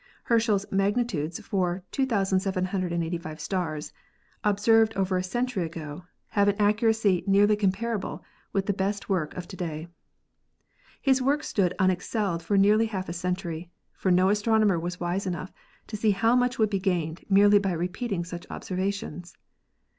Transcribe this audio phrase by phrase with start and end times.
[0.23, 3.93] Herschel's magni tudes for 2,785 stars,
[4.43, 9.47] observed over a century ago, have an accuracy nearly comparable with the best work of
[9.47, 9.89] to day.
[11.03, 15.51] His work stood unexcelled for nearly half a century, for no astronomer was wise enough
[15.85, 19.37] to see how much would be gained merely by repeating such observations.